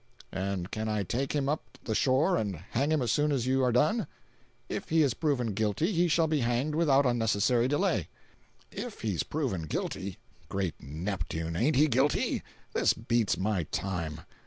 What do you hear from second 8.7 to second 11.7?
"If he's proven guilty. Great Neptune,